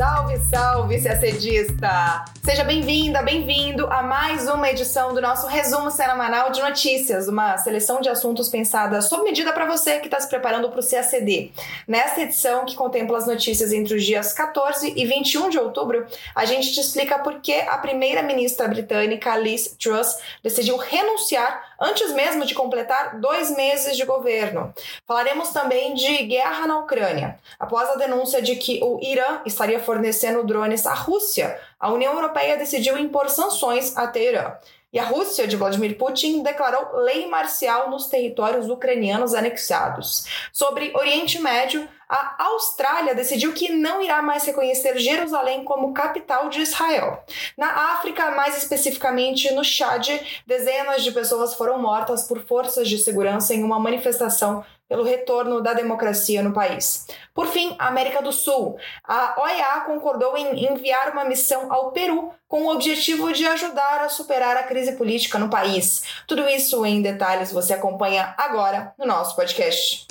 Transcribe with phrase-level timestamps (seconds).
[0.00, 2.24] Salve, salve, CACDista!
[2.42, 8.00] Seja bem-vinda, bem-vindo a mais uma edição do nosso resumo semanal de notícias, uma seleção
[8.00, 11.52] de assuntos pensada sob medida para você que está se preparando para o CACD.
[11.86, 16.46] Nesta edição, que contempla as notícias entre os dias 14 e 21 de outubro, a
[16.46, 22.54] gente te explica por que a primeira-ministra britânica Liz Truss decidiu renunciar antes mesmo de
[22.54, 24.72] completar dois meses de governo.
[25.06, 30.44] Falaremos também de guerra na Ucrânia, após a denúncia de que o Irã estaria fornecendo
[30.44, 34.52] drones à Rússia, a União Europeia decidiu impor sanções a Teherã.
[34.92, 40.26] E a Rússia de Vladimir Putin declarou lei marcial nos territórios ucranianos anexados.
[40.52, 46.60] Sobre Oriente Médio, a Austrália decidiu que não irá mais reconhecer Jerusalém como capital de
[46.60, 47.22] Israel.
[47.56, 50.08] Na África, mais especificamente no Chad,
[50.44, 55.72] dezenas de pessoas foram mortas por forças de segurança em uma manifestação pelo retorno da
[55.72, 57.06] democracia no país.
[57.32, 58.76] Por fim, América do Sul.
[59.04, 64.08] A OEA concordou em enviar uma missão ao Peru com o objetivo de ajudar a
[64.08, 66.02] superar a crise política no país.
[66.26, 70.08] Tudo isso em detalhes você acompanha agora no nosso podcast.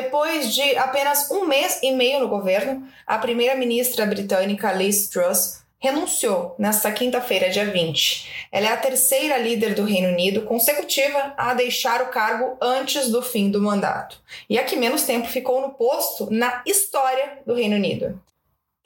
[0.00, 6.54] Depois de apenas um mês e meio no governo, a primeira-ministra britânica Liz Truss renunciou
[6.56, 8.48] nesta quinta-feira, dia 20.
[8.52, 13.20] Ela é a terceira líder do Reino Unido consecutiva a deixar o cargo antes do
[13.20, 17.74] fim do mandato e a que menos tempo ficou no posto na história do Reino
[17.74, 18.22] Unido.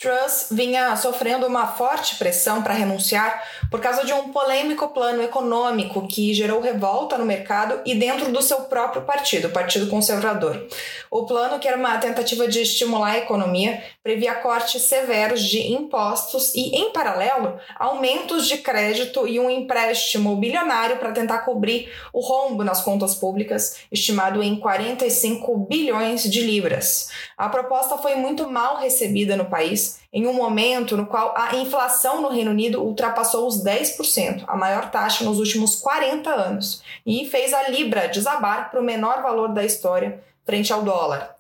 [0.03, 6.09] Truss vinha sofrendo uma forte pressão para renunciar por causa de um polêmico plano econômico
[6.09, 10.67] que gerou revolta no mercado e dentro do seu próprio partido, o Partido Conservador.
[11.09, 16.53] O plano, que era uma tentativa de estimular a economia, previa cortes severos de impostos
[16.53, 22.65] e, em paralelo, aumentos de crédito e um empréstimo bilionário para tentar cobrir o rombo
[22.65, 27.11] nas contas públicas, estimado em 45 bilhões de libras.
[27.39, 32.21] A proposta foi muito mal recebida no país em um momento no qual a inflação
[32.21, 37.53] no Reino Unido ultrapassou os 10%, a maior taxa nos últimos 40 anos, e fez
[37.53, 41.35] a libra desabar para o menor valor da história frente ao dólar.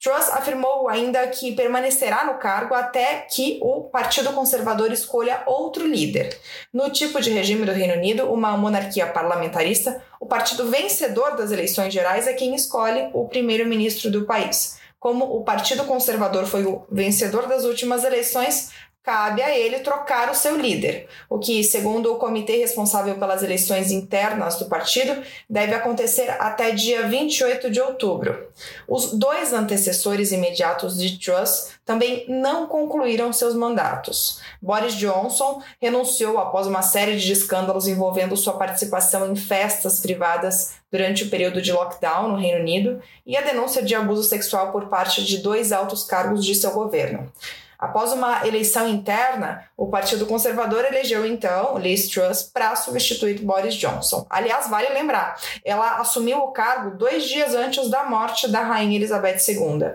[0.00, 6.38] Truss afirmou ainda que permanecerá no cargo até que o Partido Conservador escolha outro líder.
[6.72, 11.92] No tipo de regime do Reino Unido, uma monarquia parlamentarista, o partido vencedor das eleições
[11.92, 14.78] gerais é quem escolhe o primeiro-ministro do país.
[14.98, 18.70] Como o Partido Conservador foi o vencedor das últimas eleições,
[19.08, 23.90] cabe a ele trocar o seu líder, o que, segundo o comitê responsável pelas eleições
[23.90, 28.48] internas do partido, deve acontecer até dia 28 de outubro.
[28.86, 34.42] Os dois antecessores imediatos de Truss também não concluíram seus mandatos.
[34.60, 41.24] Boris Johnson renunciou após uma série de escândalos envolvendo sua participação em festas privadas durante
[41.24, 45.24] o período de lockdown no Reino Unido e a denúncia de abuso sexual por parte
[45.24, 47.32] de dois altos cargos de seu governo.
[47.78, 54.26] Após uma eleição interna, o Partido Conservador elegeu então Liz Truss para substituir Boris Johnson.
[54.28, 59.38] Aliás, vale lembrar, ela assumiu o cargo dois dias antes da morte da Rainha Elizabeth
[59.48, 59.92] II.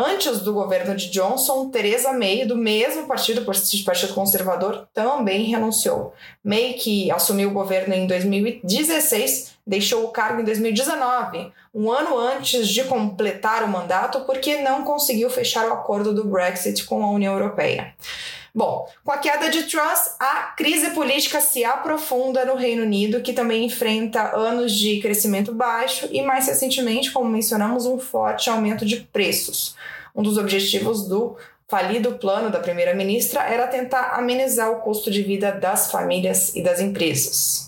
[0.00, 6.14] Antes do governo de Johnson, Theresa May, do mesmo partido, Partido Conservador, também renunciou.
[6.42, 12.66] May, que assumiu o governo em 2016, deixou o cargo em 2019, um ano antes
[12.66, 17.34] de completar o mandato, porque não conseguiu fechar o acordo do Brexit com a União
[17.34, 17.94] Europeia.
[18.54, 23.34] Bom, com a queda de Truss, a crise política se aprofunda no Reino Unido, que
[23.34, 28.96] também enfrenta anos de crescimento baixo e, mais recentemente, como mencionamos, um forte aumento de
[29.12, 29.76] preços.
[30.16, 31.36] Um dos objetivos do
[31.68, 36.80] falido plano da primeira-ministra era tentar amenizar o custo de vida das famílias e das
[36.80, 37.67] empresas.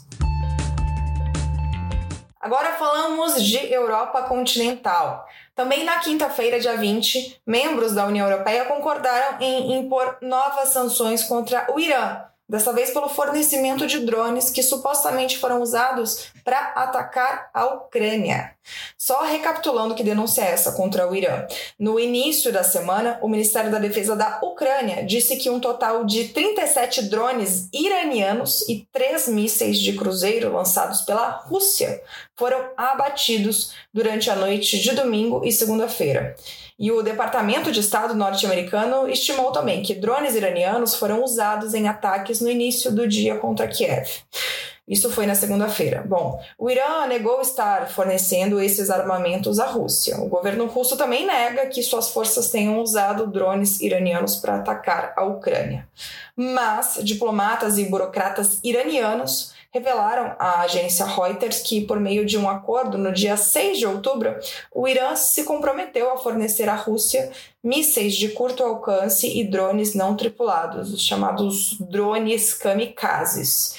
[2.41, 5.28] Agora falamos de Europa continental.
[5.55, 11.71] Também na quinta-feira, dia 20, membros da União Europeia concordaram em impor novas sanções contra
[11.71, 17.64] o Irã, dessa vez pelo fornecimento de drones que supostamente foram usados para atacar a
[17.67, 18.56] Ucrânia.
[18.99, 21.47] Só recapitulando que denúncia é essa contra o Irã.
[21.79, 26.25] No início da semana, o Ministério da Defesa da Ucrânia disse que um total de
[26.29, 32.02] 37 drones iranianos e três mísseis de cruzeiro lançados pela Rússia
[32.37, 36.35] foram abatidos durante a noite de domingo e segunda-feira.
[36.81, 42.41] E o Departamento de Estado norte-americano estimou também que drones iranianos foram usados em ataques
[42.41, 44.09] no início do dia contra Kiev.
[44.88, 46.03] Isso foi na segunda-feira.
[46.05, 50.17] Bom, o Irã negou estar fornecendo esses armamentos à Rússia.
[50.21, 55.23] O governo russo também nega que suas forças tenham usado drones iranianos para atacar a
[55.23, 55.87] Ucrânia.
[56.35, 62.99] Mas diplomatas e burocratas iranianos revelaram à agência Reuters que, por meio de um acordo
[62.99, 64.37] no dia 6 de outubro,
[64.75, 67.31] o Irã se comprometeu a fornecer à Rússia
[67.62, 73.76] mísseis de curto alcance e drones não tripulados, os chamados drones kamikazes.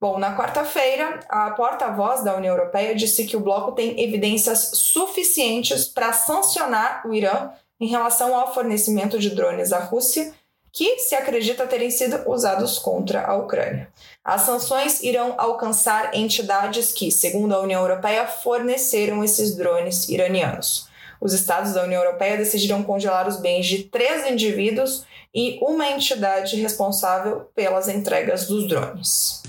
[0.00, 5.84] Bom, na quarta-feira, a porta-voz da União Europeia disse que o bloco tem evidências suficientes
[5.86, 10.32] para sancionar o Irã em relação ao fornecimento de drones à Rússia,
[10.72, 13.88] que se acredita terem sido usados contra a Ucrânia.
[14.24, 20.88] As sanções irão alcançar entidades que, segundo a União Europeia, forneceram esses drones iranianos.
[21.20, 26.56] Os estados da União Europeia decidiram congelar os bens de três indivíduos e uma entidade
[26.56, 29.42] responsável pelas entregas dos drones.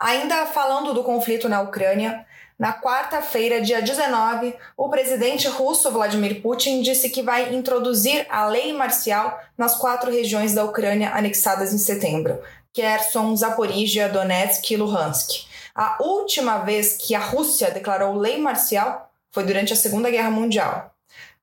[0.00, 2.26] Ainda falando do conflito na Ucrânia,
[2.58, 8.72] na quarta-feira, dia 19, o presidente russo Vladimir Putin disse que vai introduzir a lei
[8.72, 12.40] marcial nas quatro regiões da Ucrânia anexadas em setembro:
[12.72, 15.46] Kherson, Zaporizhia, Donetsk e Luhansk.
[15.74, 20.94] A última vez que a Rússia declarou lei marcial foi durante a Segunda Guerra Mundial.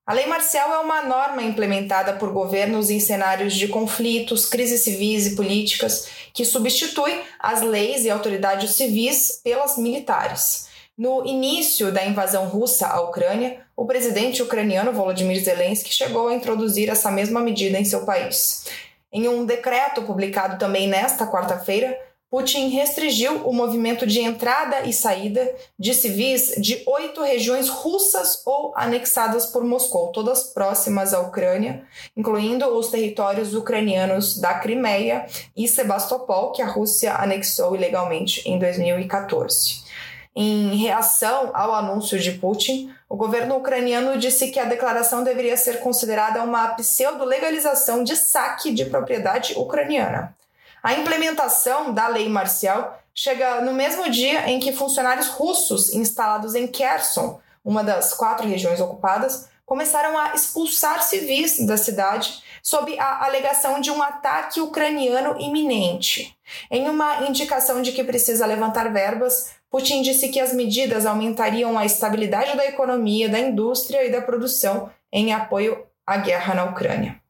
[0.06, 5.28] A lei marcial é uma norma implementada por governos em cenários de conflitos, crises civis
[5.28, 10.71] e políticas que substitui as leis e autoridades civis pelas militares.
[10.98, 16.90] No início da invasão russa à Ucrânia, o presidente ucraniano Volodymyr Zelensky chegou a introduzir
[16.90, 18.66] essa mesma medida em seu país.
[19.12, 21.98] Em um decreto publicado também nesta quarta-feira,
[22.32, 28.72] Putin restringiu o movimento de entrada e saída de civis de oito regiões russas ou
[28.74, 31.84] anexadas por Moscou, todas próximas à Ucrânia,
[32.16, 35.26] incluindo os territórios ucranianos da Crimeia
[35.58, 39.91] e Sebastopol, que a Rússia anexou ilegalmente em 2014.
[40.34, 45.82] Em reação ao anúncio de Putin, o governo ucraniano disse que a declaração deveria ser
[45.82, 50.34] considerada uma pseudo-legalização de saque de propriedade ucraniana.
[50.82, 56.66] A implementação da lei marcial chega no mesmo dia em que funcionários russos instalados em
[56.66, 63.80] Kherson, uma das quatro regiões ocupadas, começaram a expulsar civis da cidade sob a alegação
[63.80, 66.36] de um ataque ucraniano iminente.
[66.70, 71.86] Em uma indicação de que precisa levantar verbas, Putin disse que as medidas aumentariam a
[71.86, 77.22] estabilidade da economia, da indústria e da produção em apoio à guerra na Ucrânia.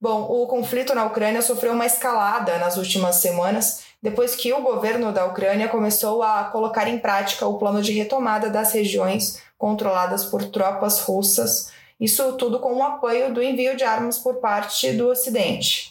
[0.00, 5.12] Bom, o conflito na Ucrânia sofreu uma escalada nas últimas semanas, depois que o governo
[5.12, 10.44] da Ucrânia começou a colocar em prática o plano de retomada das regiões controladas por
[10.46, 15.90] tropas russas, isso tudo com o apoio do envio de armas por parte do Ocidente.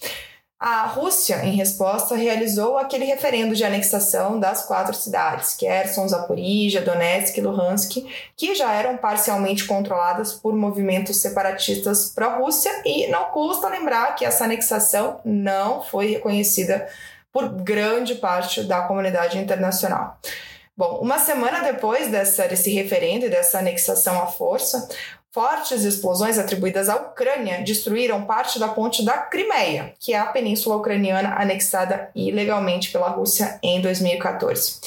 [0.59, 7.38] A Rússia, em resposta, realizou aquele referendo de anexação das quatro cidades, Kherson, Zaporizhia, Donetsk
[7.38, 14.15] e Luhansk, que já eram parcialmente controladas por movimentos separatistas pró-Rússia, e não custa lembrar
[14.15, 16.89] que essa anexação não foi reconhecida
[17.31, 20.19] por grande parte da comunidade internacional.
[20.75, 24.89] Bom, uma semana depois dessa, desse referendo e dessa anexação à força,
[25.31, 30.78] Fortes explosões atribuídas à Ucrânia destruíram parte da ponte da Crimeia, que é a península
[30.78, 34.80] ucraniana anexada ilegalmente pela Rússia em 2014.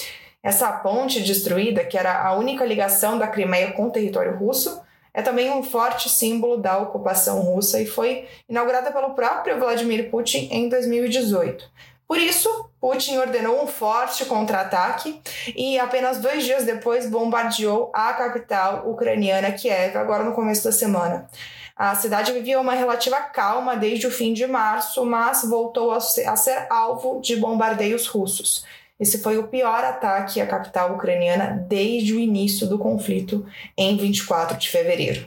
[0.43, 4.83] Essa ponte destruída, que era a única ligação da Crimeia com o território russo,
[5.15, 10.49] é também um forte símbolo da ocupação russa e foi inaugurada pelo próprio Vladimir Putin
[10.51, 11.71] em 2018.
[12.09, 15.23] Por isso, Putin ordenou um forte contra-ataque
[15.55, 21.29] e apenas dois dias depois bombardeou a capital ucraniana, Kiev, agora no começo da semana.
[21.77, 26.67] A cidade vivia uma relativa calma desde o fim de março, mas voltou a ser,
[26.69, 28.65] alvo de bombardeios russos.
[28.99, 33.47] Esse foi o pior ataque à capital ucraniana desde o início do conflito
[33.79, 35.25] em 24 de fevereiro.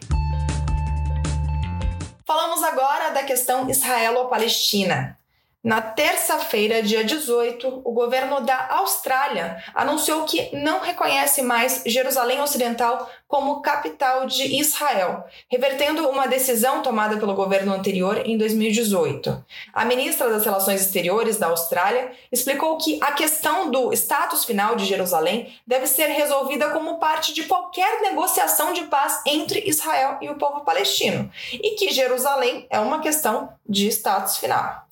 [2.27, 5.17] Falamos agora da questão israelo-palestina.
[5.65, 13.09] Na terça-feira, dia 18, o governo da Austrália anunciou que não reconhece mais Jerusalém Ocidental
[13.27, 19.43] como capital de Israel, revertendo uma decisão tomada pelo governo anterior em 2018.
[19.73, 24.85] A ministra das Relações Exteriores da Austrália explicou que a questão do status final de
[24.85, 30.35] Jerusalém deve ser resolvida como parte de qualquer negociação de paz entre Israel e o
[30.35, 34.85] povo palestino, e que Jerusalém é uma questão de status final.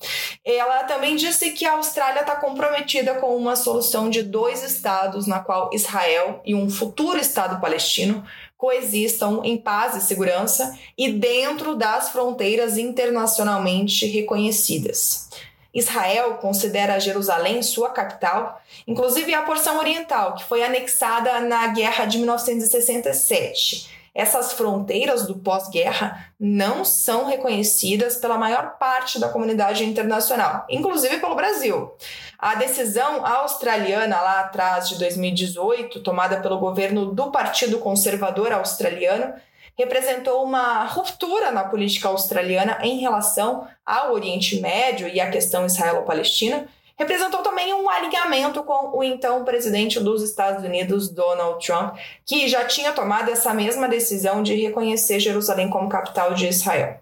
[0.44, 5.38] Ela também disse que a Austrália está comprometida com uma solução de dois estados, na
[5.38, 8.24] qual Israel e um futuro Estado palestino
[8.64, 15.28] coexistam em paz e segurança e dentro das fronteiras internacionalmente reconhecidas.
[15.74, 22.16] Israel considera Jerusalém sua capital, inclusive a porção oriental, que foi anexada na Guerra de
[22.16, 31.18] 1967 essas fronteiras do pós-guerra não são reconhecidas pela maior parte da comunidade internacional, inclusive
[31.18, 31.92] pelo Brasil.
[32.38, 39.34] A decisão australiana lá atrás de 2018, tomada pelo governo do Partido Conservador Australiano,
[39.76, 46.68] representou uma ruptura na política australiana em relação ao Oriente Médio e à questão israelo-palestina.
[46.96, 52.64] Representou também um alinhamento com o então presidente dos Estados Unidos, Donald Trump, que já
[52.64, 57.00] tinha tomado essa mesma decisão de reconhecer Jerusalém como capital de Israel.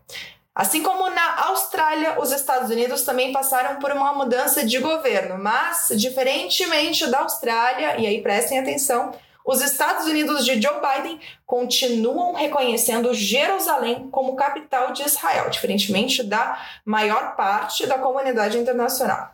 [0.55, 5.89] Assim como na Austrália, os Estados Unidos também passaram por uma mudança de governo, mas,
[5.97, 9.13] diferentemente da Austrália, e aí prestem atenção,
[9.45, 16.59] os Estados Unidos de Joe Biden continuam reconhecendo Jerusalém como capital de Israel, diferentemente da
[16.85, 19.33] maior parte da comunidade internacional.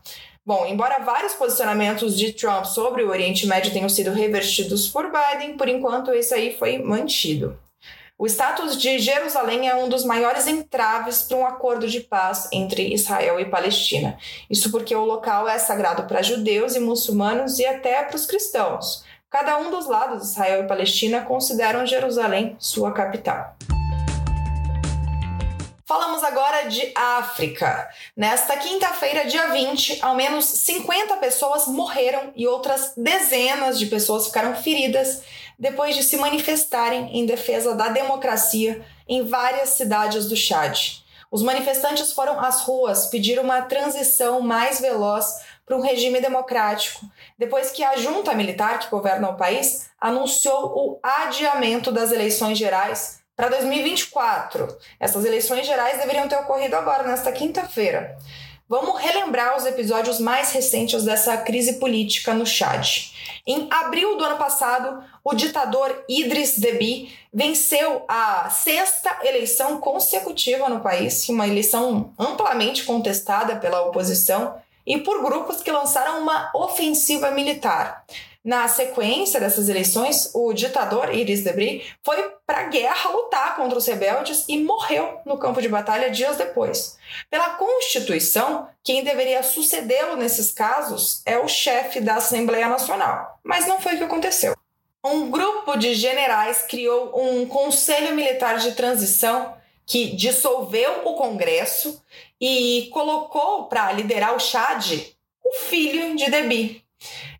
[0.48, 5.58] Bom, embora vários posicionamentos de Trump sobre o Oriente Médio tenham sido revertidos por Biden,
[5.58, 7.58] por enquanto esse aí foi mantido.
[8.18, 12.94] O status de Jerusalém é um dos maiores entraves para um acordo de paz entre
[12.94, 14.16] Israel e Palestina.
[14.48, 19.04] Isso porque o local é sagrado para judeus e muçulmanos e até para os cristãos.
[19.28, 23.54] Cada um dos lados, Israel e Palestina, consideram Jerusalém sua capital.
[25.88, 27.88] Falamos agora de África.
[28.14, 34.54] Nesta quinta-feira, dia 20, ao menos 50 pessoas morreram e outras dezenas de pessoas ficaram
[34.54, 35.22] feridas
[35.58, 40.78] depois de se manifestarem em defesa da democracia em várias cidades do Chad.
[41.30, 47.00] Os manifestantes foram às ruas pedir uma transição mais veloz para um regime democrático,
[47.38, 53.17] depois que a junta militar que governa o país anunciou o adiamento das eleições gerais
[53.38, 54.76] para 2024.
[54.98, 58.18] Essas eleições gerais deveriam ter ocorrido agora, nesta quinta-feira.
[58.68, 63.12] Vamos relembrar os episódios mais recentes dessa crise política no Chad.
[63.46, 70.80] Em abril do ano passado, o ditador Idris Deby venceu a sexta eleição consecutiva no
[70.80, 78.04] país, uma eleição amplamente contestada pela oposição e por grupos que lançaram uma ofensiva militar.
[78.48, 83.86] Na sequência dessas eleições, o ditador Iris Debris foi para a guerra lutar contra os
[83.86, 86.96] rebeldes e morreu no campo de batalha dias depois.
[87.28, 93.38] Pela Constituição, quem deveria sucedê-lo nesses casos é o chefe da Assembleia Nacional.
[93.44, 94.54] Mas não foi o que aconteceu.
[95.04, 102.02] Um grupo de generais criou um Conselho Militar de Transição que dissolveu o Congresso
[102.40, 104.90] e colocou para liderar o Chad
[105.44, 106.82] o filho de Deby,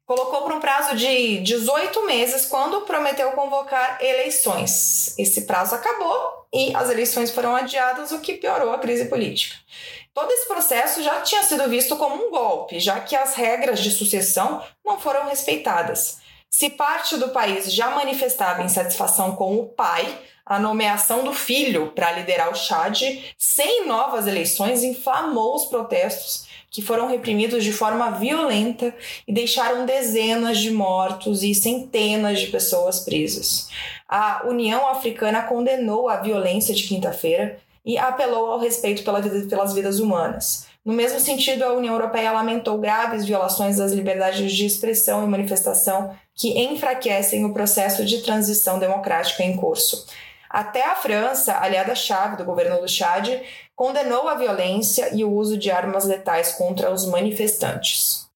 [0.07, 5.15] colocou por um prazo de 18 meses quando prometeu convocar eleições.
[5.19, 9.57] Esse prazo acabou e as eleições foram adiadas, o que piorou a crise política.
[10.15, 13.91] Todo esse processo já tinha sido visto como um golpe, já que as regras de
[13.91, 16.19] sucessão não foram respeitadas.
[16.51, 22.13] Se parte do país já manifestava insatisfação com o pai, a nomeação do filho para
[22.13, 23.03] liderar o Chad,
[23.37, 28.95] sem novas eleições, inflamou os protestos que foram reprimidos de forma violenta
[29.27, 33.69] e deixaram dezenas de mortos e centenas de pessoas presas.
[34.09, 39.75] A União Africana condenou a violência de quinta-feira e apelou ao respeito pela vida, pelas
[39.75, 40.67] vidas humanas.
[40.85, 46.15] No mesmo sentido, a União Europeia lamentou graves violações das liberdades de expressão e manifestação
[46.35, 50.07] que enfraquecem o processo de transição democrática em curso.
[50.49, 53.29] Até a França, aliada-chave do governo do Chad,
[53.77, 58.27] condenou a violência e o uso de armas letais contra os manifestantes.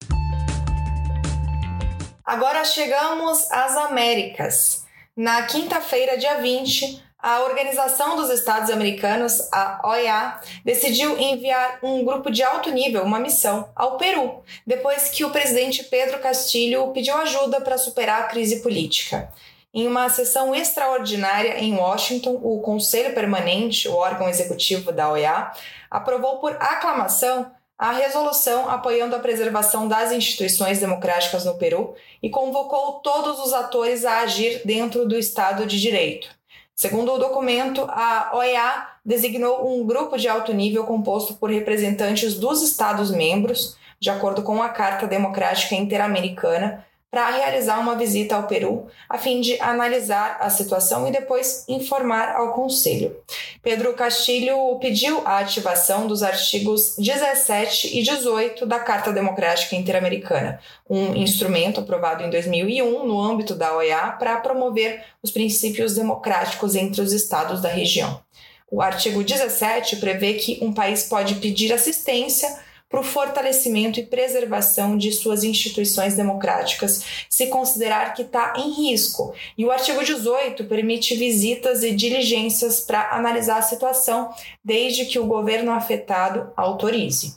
[2.25, 4.85] Agora chegamos às Américas.
[5.17, 12.31] Na quinta-feira, dia 20, a Organização dos Estados Americanos, a OEA, decidiu enviar um grupo
[12.31, 17.61] de alto nível, uma missão, ao Peru, depois que o presidente Pedro Castilho pediu ajuda
[17.61, 19.33] para superar a crise política.
[19.75, 25.51] Em uma sessão extraordinária em Washington, o Conselho Permanente, o órgão executivo da OEA,
[25.91, 33.01] aprovou por aclamação a resolução apoiando a preservação das instituições democráticas no Peru e convocou
[33.01, 36.29] todos os atores a agir dentro do Estado de Direito.
[36.75, 42.63] Segundo o documento, a OEA designou um grupo de alto nível composto por representantes dos
[42.63, 49.19] Estados-membros, de acordo com a Carta Democrática Interamericana, para realizar uma visita ao Peru, a
[49.19, 53.15] fim de analisar a situação e depois informar ao Conselho.
[53.63, 61.15] Pedro Castilho pediu a ativação dos artigos 17 e 18 da Carta Democrática Interamericana, um
[61.15, 67.13] instrumento aprovado em 2001 no âmbito da OEA para promover os princípios democráticos entre os
[67.13, 68.23] estados da região.
[68.71, 72.59] O artigo 17 prevê que um país pode pedir assistência
[72.93, 79.35] para o fortalecimento e preservação de suas instituições democráticas, se considerar que está em risco.
[79.57, 84.31] E o artigo 18 permite visitas e diligências para analisar a situação,
[84.63, 87.35] desde que o governo afetado autorize.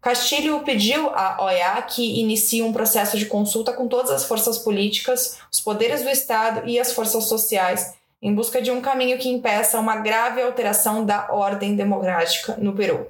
[0.00, 5.38] Castilho pediu à OEA que inicie um processo de consulta com todas as forças políticas,
[5.50, 9.80] os poderes do Estado e as forças sociais, em busca de um caminho que impeça
[9.80, 13.06] uma grave alteração da ordem democrática no Peru.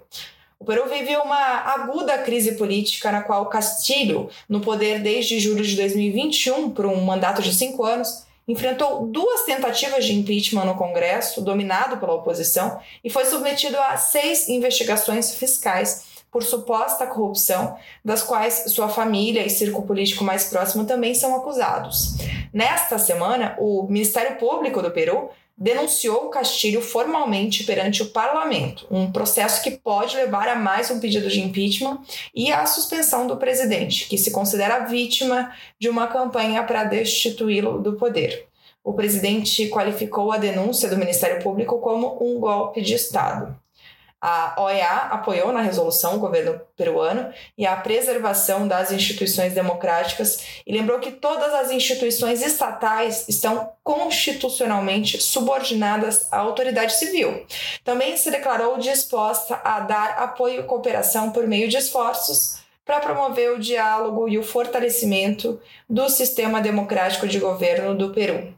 [0.60, 5.76] O Peru vive uma aguda crise política na qual Castilho, no poder desde julho de
[5.76, 11.98] 2021 por um mandato de cinco anos, enfrentou duas tentativas de impeachment no Congresso, dominado
[11.98, 18.88] pela oposição, e foi submetido a seis investigações fiscais por suposta corrupção, das quais sua
[18.88, 22.16] família e círculo político mais próximo também são acusados.
[22.52, 29.62] Nesta semana, o Ministério Público do Peru denunciou Castilho formalmente perante o parlamento, um processo
[29.62, 31.98] que pode levar a mais um pedido de impeachment
[32.32, 37.94] e a suspensão do presidente, que se considera vítima de uma campanha para destituí-lo do
[37.94, 38.46] poder.
[38.84, 43.54] O presidente qualificou a denúncia do Ministério Público como um golpe de Estado.
[44.20, 50.72] A OEA apoiou na resolução o governo peruano e a preservação das instituições democráticas e
[50.72, 57.46] lembrou que todas as instituições estatais estão constitucionalmente subordinadas à autoridade civil.
[57.84, 63.52] Também se declarou disposta a dar apoio e cooperação por meio de esforços para promover
[63.52, 68.57] o diálogo e o fortalecimento do sistema democrático de governo do Peru.